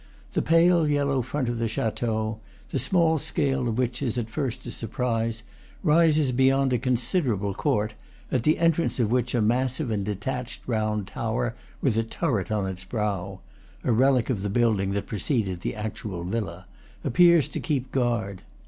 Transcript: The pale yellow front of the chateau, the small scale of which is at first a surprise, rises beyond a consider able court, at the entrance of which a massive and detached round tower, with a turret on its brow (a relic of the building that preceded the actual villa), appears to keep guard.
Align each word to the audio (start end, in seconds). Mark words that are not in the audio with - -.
The 0.31 0.41
pale 0.41 0.87
yellow 0.87 1.21
front 1.21 1.47
of 1.47 1.59
the 1.59 1.67
chateau, 1.67 2.39
the 2.71 2.79
small 2.79 3.19
scale 3.19 3.67
of 3.67 3.77
which 3.77 4.01
is 4.01 4.17
at 4.17 4.31
first 4.31 4.65
a 4.65 4.71
surprise, 4.71 5.43
rises 5.83 6.31
beyond 6.31 6.73
a 6.73 6.79
consider 6.79 7.35
able 7.35 7.53
court, 7.53 7.93
at 8.31 8.41
the 8.41 8.57
entrance 8.57 8.99
of 8.99 9.11
which 9.11 9.35
a 9.35 9.43
massive 9.43 9.91
and 9.91 10.03
detached 10.03 10.61
round 10.65 11.05
tower, 11.05 11.53
with 11.83 11.97
a 11.97 12.03
turret 12.03 12.49
on 12.49 12.65
its 12.65 12.83
brow 12.83 13.41
(a 13.83 13.91
relic 13.91 14.31
of 14.31 14.41
the 14.41 14.49
building 14.49 14.93
that 14.93 15.05
preceded 15.05 15.61
the 15.61 15.75
actual 15.75 16.23
villa), 16.23 16.65
appears 17.03 17.47
to 17.49 17.59
keep 17.59 17.91
guard. 17.91 18.41